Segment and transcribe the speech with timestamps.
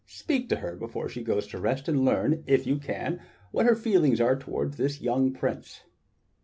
[0.07, 3.75] Speak to her before she goes to rest, and learn, if you can, what her
[3.75, 5.83] feelings are toward this young prince."